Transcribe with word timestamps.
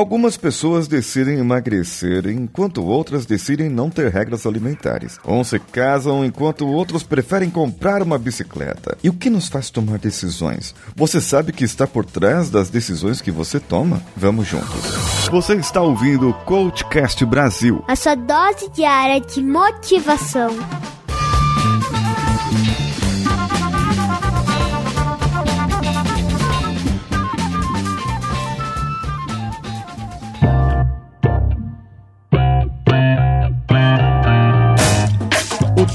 Algumas 0.00 0.34
pessoas 0.34 0.88
decidem 0.88 1.40
emagrecer 1.40 2.26
enquanto 2.26 2.82
outras 2.82 3.26
decidem 3.26 3.68
não 3.68 3.90
ter 3.90 4.10
regras 4.10 4.46
alimentares. 4.46 5.18
Uns 5.26 5.48
se 5.48 5.58
casam 5.58 6.24
enquanto 6.24 6.66
outros 6.66 7.02
preferem 7.02 7.50
comprar 7.50 8.02
uma 8.02 8.18
bicicleta. 8.18 8.96
E 9.04 9.10
o 9.10 9.12
que 9.12 9.28
nos 9.28 9.48
faz 9.48 9.68
tomar 9.68 9.98
decisões? 9.98 10.74
Você 10.96 11.20
sabe 11.20 11.52
que 11.52 11.64
está 11.64 11.86
por 11.86 12.06
trás 12.06 12.48
das 12.48 12.70
decisões 12.70 13.20
que 13.20 13.30
você 13.30 13.60
toma? 13.60 14.02
Vamos 14.16 14.48
juntos. 14.48 14.80
Você 15.30 15.56
está 15.56 15.82
ouvindo 15.82 16.30
o 16.30 16.34
Coachcast 16.44 17.22
Brasil. 17.26 17.84
A 17.86 17.94
sua 17.94 18.14
dose 18.14 18.70
diária 18.70 19.20
de 19.20 19.42
motivação. 19.42 20.56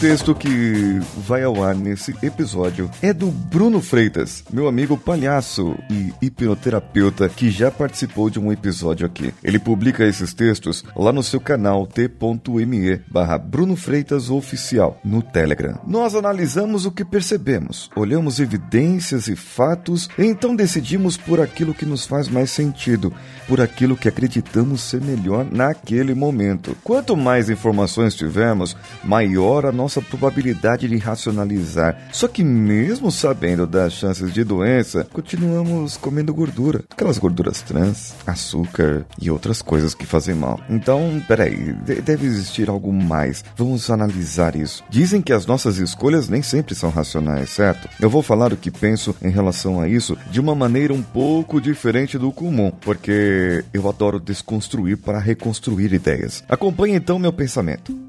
Texto 0.08 0.36
que 0.36 1.00
vai 1.18 1.42
ao 1.42 1.64
ar 1.64 1.74
nesse 1.74 2.14
episódio 2.22 2.92
é 3.02 3.12
do 3.12 3.32
Bruno 3.32 3.82
Freitas, 3.82 4.44
meu 4.54 4.68
amigo 4.68 4.96
palhaço 4.96 5.76
e 5.90 6.14
hipnoterapeuta 6.22 7.28
que 7.28 7.50
já 7.50 7.72
participou 7.72 8.30
de 8.30 8.40
um 8.40 8.52
episódio 8.52 9.04
aqui. 9.04 9.34
Ele 9.44 9.58
publica 9.58 10.06
esses 10.06 10.32
textos 10.32 10.86
lá 10.96 11.12
no 11.12 11.24
seu 11.24 11.40
canal 11.40 11.88
t.me 11.88 13.02
barra 13.10 13.40
Bruno 13.40 13.76
Freitas 13.76 14.30
Oficial 14.30 15.00
no 15.04 15.24
Telegram. 15.24 15.80
Nós 15.88 16.14
analisamos 16.14 16.86
o 16.86 16.92
que 16.92 17.04
percebemos, 17.04 17.90
olhamos 17.96 18.40
evidências 18.40 19.28
e 19.28 19.36
fatos 19.36 20.08
e 20.20 20.26
então 20.26 20.56
decidimos 20.56 21.18
por 21.18 21.42
aquilo 21.42 21.74
que 21.74 21.84
nos 21.84 22.06
faz 22.06 22.28
mais 22.28 22.52
sentido, 22.52 23.12
por 23.48 23.60
aquilo 23.60 23.98
que 23.98 24.08
acreditamos 24.08 24.82
ser 24.82 25.02
melhor 25.02 25.48
naquele 25.52 26.14
momento. 26.14 26.78
Quanto 26.84 27.18
mais 27.18 27.50
informações 27.50 28.14
tivermos, 28.14 28.78
maior 29.04 29.66
a 29.66 29.72
nossa 29.72 29.95
nossa 29.96 30.02
probabilidade 30.02 30.88
de 30.88 30.98
racionalizar. 30.98 32.10
Só 32.12 32.28
que 32.28 32.44
mesmo 32.44 33.12
sabendo 33.12 33.66
das 33.66 33.94
chances 33.94 34.34
de 34.34 34.44
doença, 34.44 35.08
continuamos 35.14 35.98
comendo 35.98 36.34
gordura. 36.34 36.84
Aquelas 36.90 37.18
gorduras 37.18 37.62
trans, 37.62 38.14
açúcar 38.26 39.06
e 39.22 39.32
outras 39.32 39.62
coisas 39.62 39.94
que 39.94 40.06
fazem 40.06 40.36
mal. 40.36 40.60
Então, 40.70 41.22
peraí, 41.28 41.74
deve 42.04 42.26
existir 42.26 42.70
algo 42.70 42.92
mais. 42.92 43.44
Vamos 43.56 43.90
analisar 43.90 44.56
isso. 44.56 44.84
Dizem 44.90 45.22
que 45.22 45.34
as 45.34 45.46
nossas 45.46 45.78
escolhas 45.78 46.28
nem 46.28 46.42
sempre 46.42 46.76
são 46.76 46.90
racionais, 46.90 47.50
certo? 47.50 47.88
Eu 48.02 48.10
vou 48.10 48.22
falar 48.22 48.52
o 48.52 48.58
que 48.58 48.72
penso 48.72 49.16
em 49.22 49.30
relação 49.30 49.80
a 49.80 49.88
isso 49.88 50.18
de 50.30 50.40
uma 50.40 50.56
maneira 50.56 50.94
um 50.94 51.02
pouco 51.02 51.62
diferente 51.62 52.18
do 52.18 52.32
comum, 52.32 52.72
porque 52.82 53.64
eu 53.74 53.88
adoro 53.88 54.20
desconstruir 54.20 54.98
para 54.98 55.20
reconstruir 55.20 55.94
ideias. 55.94 56.44
Acompanhe 56.50 56.96
então 56.96 57.20
meu 57.20 57.32
pensamento. 57.32 58.05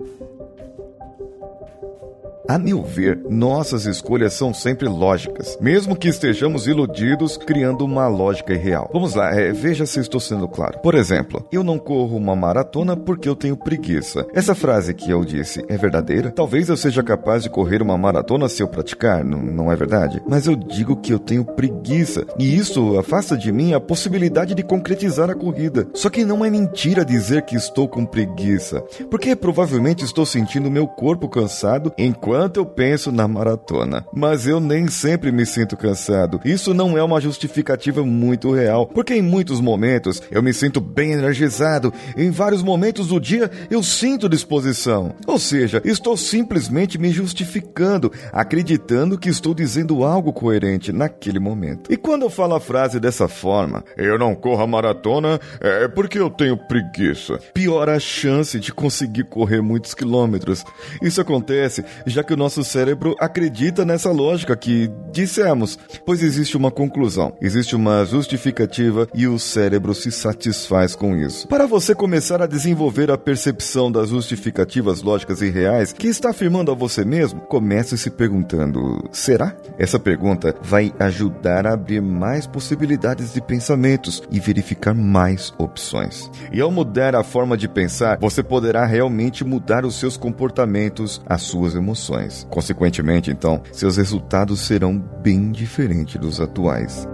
A 2.48 2.60
meu 2.60 2.80
ver, 2.80 3.18
nossas 3.28 3.86
escolhas 3.86 4.32
são 4.32 4.54
sempre 4.54 4.86
lógicas, 4.86 5.58
mesmo 5.60 5.96
que 5.96 6.06
estejamos 6.06 6.68
iludidos 6.68 7.36
criando 7.36 7.84
uma 7.84 8.06
lógica 8.06 8.52
irreal. 8.54 8.88
Vamos 8.92 9.16
lá, 9.16 9.34
é, 9.34 9.50
veja 9.50 9.84
se 9.84 9.98
estou 9.98 10.20
sendo 10.20 10.46
claro. 10.46 10.78
Por 10.78 10.94
exemplo, 10.94 11.44
eu 11.50 11.64
não 11.64 11.76
corro 11.76 12.16
uma 12.16 12.36
maratona 12.36 12.96
porque 12.96 13.28
eu 13.28 13.34
tenho 13.34 13.56
preguiça. 13.56 14.24
Essa 14.32 14.54
frase 14.54 14.94
que 14.94 15.10
eu 15.10 15.24
disse 15.24 15.64
é 15.68 15.76
verdadeira? 15.76 16.30
Talvez 16.30 16.68
eu 16.68 16.76
seja 16.76 17.02
capaz 17.02 17.42
de 17.42 17.50
correr 17.50 17.82
uma 17.82 17.98
maratona 17.98 18.48
se 18.48 18.62
eu 18.62 18.68
praticar, 18.68 19.24
não 19.24 19.72
é 19.72 19.74
verdade? 19.74 20.22
Mas 20.28 20.46
eu 20.46 20.54
digo 20.54 20.94
que 20.94 21.12
eu 21.12 21.18
tenho 21.18 21.44
preguiça, 21.44 22.24
e 22.38 22.56
isso 22.56 22.96
afasta 22.96 23.36
de 23.36 23.50
mim 23.50 23.74
a 23.74 23.80
possibilidade 23.80 24.54
de 24.54 24.62
concretizar 24.62 25.28
a 25.30 25.34
corrida. 25.34 25.88
Só 25.94 26.08
que 26.08 26.24
não 26.24 26.44
é 26.44 26.50
mentira 26.50 27.04
dizer 27.04 27.42
que 27.42 27.56
estou 27.56 27.88
com 27.88 28.06
preguiça, 28.06 28.82
porque 29.10 29.34
provavelmente 29.34 30.04
estou 30.04 30.24
sentindo 30.24 30.70
meu 30.70 30.86
corpo 30.86 31.28
cansado 31.28 31.92
enquanto 31.98 32.35
enquanto 32.36 32.58
eu 32.58 32.66
penso 32.66 33.10
na 33.10 33.26
maratona. 33.26 34.04
Mas 34.12 34.46
eu 34.46 34.60
nem 34.60 34.88
sempre 34.88 35.32
me 35.32 35.46
sinto 35.46 35.74
cansado. 35.74 36.38
Isso 36.44 36.74
não 36.74 36.96
é 36.98 37.02
uma 37.02 37.18
justificativa 37.18 38.04
muito 38.04 38.52
real, 38.52 38.86
porque 38.86 39.14
em 39.14 39.22
muitos 39.22 39.58
momentos 39.58 40.20
eu 40.30 40.42
me 40.42 40.52
sinto 40.52 40.78
bem 40.78 41.12
energizado, 41.12 41.94
em 42.14 42.30
vários 42.30 42.62
momentos 42.62 43.08
do 43.08 43.18
dia 43.18 43.50
eu 43.70 43.82
sinto 43.82 44.28
disposição. 44.28 45.14
Ou 45.26 45.38
seja, 45.38 45.80
estou 45.82 46.14
simplesmente 46.14 46.98
me 46.98 47.08
justificando, 47.08 48.12
acreditando 48.30 49.18
que 49.18 49.30
estou 49.30 49.54
dizendo 49.54 50.04
algo 50.04 50.30
coerente 50.30 50.92
naquele 50.92 51.38
momento. 51.38 51.90
E 51.90 51.96
quando 51.96 52.22
eu 52.22 52.30
falo 52.30 52.54
a 52.54 52.60
frase 52.60 53.00
dessa 53.00 53.28
forma, 53.28 53.82
eu 53.96 54.18
não 54.18 54.34
corro 54.34 54.62
a 54.62 54.66
maratona 54.66 55.40
é 55.58 55.88
porque 55.88 56.18
eu 56.18 56.28
tenho 56.28 56.58
preguiça. 56.58 57.38
Piora 57.54 57.96
a 57.96 58.00
chance 58.00 58.60
de 58.60 58.74
conseguir 58.74 59.24
correr 59.24 59.62
muitos 59.62 59.94
quilômetros. 59.94 60.62
Isso 61.00 61.18
acontece 61.18 61.82
já 62.04 62.25
que 62.26 62.34
o 62.34 62.36
nosso 62.36 62.64
cérebro 62.64 63.14
acredita 63.18 63.84
nessa 63.84 64.10
lógica 64.10 64.56
que 64.56 64.90
dissemos, 65.12 65.78
pois 66.04 66.22
existe 66.22 66.56
uma 66.56 66.70
conclusão, 66.70 67.32
existe 67.40 67.76
uma 67.76 68.04
justificativa 68.04 69.08
e 69.14 69.26
o 69.26 69.38
cérebro 69.38 69.94
se 69.94 70.10
satisfaz 70.10 70.94
com 70.94 71.16
isso. 71.16 71.46
Para 71.48 71.66
você 71.66 71.94
começar 71.94 72.42
a 72.42 72.46
desenvolver 72.46 73.10
a 73.10 73.16
percepção 73.16 73.90
das 73.90 74.10
justificativas 74.10 75.02
lógicas 75.02 75.40
e 75.40 75.48
reais 75.48 75.92
que 75.92 76.08
está 76.08 76.30
afirmando 76.30 76.72
a 76.72 76.74
você 76.74 77.04
mesmo, 77.04 77.40
comece 77.42 77.96
se 77.96 78.10
perguntando: 78.10 79.08
será? 79.12 79.56
Essa 79.78 79.98
pergunta 79.98 80.54
vai 80.60 80.92
ajudar 80.98 81.66
a 81.66 81.74
abrir 81.74 82.02
mais 82.02 82.46
possibilidades 82.46 83.32
de 83.32 83.40
pensamentos 83.40 84.22
e 84.30 84.40
verificar 84.40 84.94
mais 84.94 85.54
opções. 85.58 86.30
E 86.52 86.60
ao 86.60 86.70
mudar 86.70 87.14
a 87.14 87.22
forma 87.22 87.56
de 87.56 87.68
pensar, 87.68 88.18
você 88.20 88.42
poderá 88.42 88.84
realmente 88.84 89.44
mudar 89.44 89.84
os 89.84 89.94
seus 89.96 90.16
comportamentos, 90.16 91.20
as 91.26 91.42
suas 91.42 91.74
emoções. 91.74 92.15
Consequentemente, 92.50 93.30
então, 93.30 93.62
seus 93.72 93.96
resultados 93.96 94.60
serão 94.60 94.98
bem 94.98 95.50
diferentes 95.50 96.20
dos 96.20 96.40
atuais. 96.40 97.06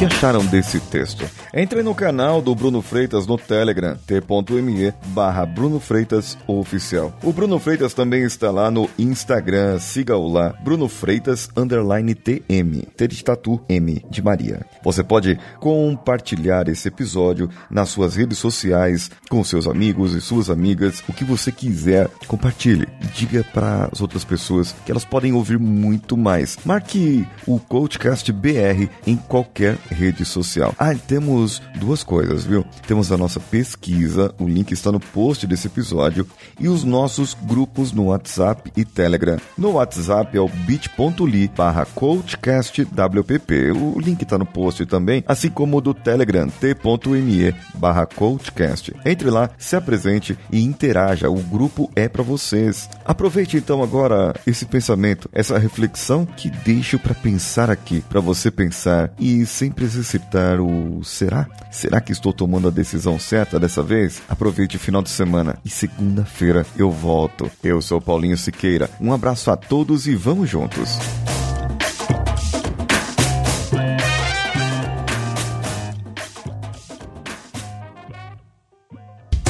Que 0.00 0.06
acharam 0.06 0.46
desse 0.46 0.80
texto? 0.80 1.28
Entre 1.52 1.82
no 1.82 1.94
canal 1.94 2.40
do 2.40 2.54
Bruno 2.54 2.80
Freitas 2.80 3.26
no 3.26 3.36
Telegram, 3.36 3.98
t.me 4.06 4.94
barra 5.08 5.44
Bruno 5.44 5.78
Freitas 5.78 6.38
Oficial. 6.46 7.12
O 7.22 7.34
Bruno 7.34 7.58
Freitas 7.58 7.92
também 7.92 8.22
está 8.22 8.50
lá 8.50 8.70
no 8.70 8.88
Instagram, 8.98 9.78
siga-o 9.78 10.26
lá, 10.26 10.54
Bruno 10.64 10.88
Freitas 10.88 11.50
underline 11.54 12.14
TM, 12.14 12.80
T 12.96 13.08
de 13.08 13.22
Tatu, 13.22 13.60
M 13.68 14.02
de 14.08 14.22
Maria. 14.22 14.64
Você 14.82 15.04
pode 15.04 15.38
compartilhar 15.58 16.66
esse 16.68 16.88
episódio 16.88 17.50
nas 17.70 17.90
suas 17.90 18.16
redes 18.16 18.38
sociais, 18.38 19.10
com 19.28 19.44
seus 19.44 19.66
amigos 19.66 20.14
e 20.14 20.20
suas 20.22 20.48
amigas, 20.48 21.04
o 21.10 21.12
que 21.12 21.24
você 21.24 21.52
quiser, 21.52 22.08
compartilhe. 22.26 22.88
Diga 23.14 23.44
para 23.52 23.90
as 23.92 24.00
outras 24.00 24.24
pessoas 24.24 24.74
que 24.86 24.90
elas 24.90 25.04
podem 25.04 25.34
ouvir 25.34 25.58
muito 25.58 26.16
mais. 26.16 26.56
Marque 26.64 27.26
o 27.46 27.60
Coachcast 27.60 28.32
BR 28.32 28.88
em 29.06 29.16
qualquer 29.16 29.76
rede 29.90 30.24
social. 30.24 30.74
Ah, 30.78 30.94
temos 30.94 31.60
duas 31.78 32.02
coisas, 32.02 32.44
viu? 32.44 32.64
Temos 32.86 33.10
a 33.12 33.16
nossa 33.16 33.40
pesquisa, 33.40 34.34
o 34.38 34.46
link 34.46 34.72
está 34.72 34.90
no 34.90 35.00
post 35.00 35.46
desse 35.46 35.66
episódio, 35.66 36.26
e 36.58 36.68
os 36.68 36.84
nossos 36.84 37.36
grupos 37.42 37.92
no 37.92 38.06
WhatsApp 38.06 38.72
e 38.76 38.84
Telegram. 38.84 39.38
No 39.56 39.72
WhatsApp 39.72 40.36
é 40.36 40.40
o 40.40 40.48
bit.ly 40.48 41.50
barra 41.56 41.84
coachcastwpp. 41.86 43.70
O 43.72 44.00
link 44.00 44.22
está 44.22 44.38
no 44.38 44.46
post 44.46 44.86
também, 44.86 45.24
assim 45.26 45.50
como 45.50 45.78
o 45.78 45.80
do 45.80 45.94
Telegram, 45.94 46.48
t.me 46.48 47.54
barra 47.74 48.06
coachcast. 48.06 48.94
Entre 49.04 49.30
lá, 49.30 49.50
se 49.58 49.76
apresente 49.76 50.38
e 50.50 50.62
interaja. 50.62 51.28
O 51.30 51.40
grupo 51.40 51.90
é 51.94 52.08
para 52.08 52.22
vocês. 52.22 52.88
Aproveite 53.04 53.56
então 53.56 53.82
agora 53.82 54.34
esse 54.46 54.64
pensamento, 54.64 55.28
essa 55.32 55.58
reflexão 55.58 56.24
que 56.24 56.50
deixo 56.50 56.98
para 56.98 57.14
pensar 57.14 57.70
aqui, 57.70 58.02
para 58.08 58.20
você 58.20 58.50
pensar 58.50 59.12
e 59.18 59.44
sempre 59.46 59.79
exercitar 59.84 60.60
o 60.60 61.02
será? 61.04 61.46
Será 61.70 62.00
que 62.00 62.12
estou 62.12 62.32
tomando 62.32 62.68
a 62.68 62.70
decisão 62.70 63.18
certa 63.18 63.58
dessa 63.58 63.82
vez? 63.82 64.22
Aproveite 64.28 64.76
o 64.76 64.80
final 64.80 65.02
de 65.02 65.10
semana 65.10 65.58
e 65.64 65.70
segunda-feira 65.70 66.66
eu 66.76 66.90
volto. 66.90 67.50
Eu 67.62 67.80
sou 67.80 68.00
Paulinho 68.00 68.36
Siqueira. 68.36 68.90
Um 69.00 69.12
abraço 69.12 69.50
a 69.50 69.56
todos 69.56 70.06
e 70.06 70.14
vamos 70.14 70.48
juntos. 70.48 70.98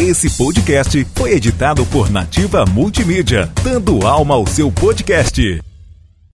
Esse 0.00 0.30
podcast 0.30 1.06
foi 1.14 1.32
editado 1.32 1.84
por 1.86 2.10
Nativa 2.10 2.64
Multimídia, 2.64 3.52
dando 3.62 4.06
alma 4.06 4.34
ao 4.34 4.46
seu 4.46 4.72
podcast. 4.72 5.60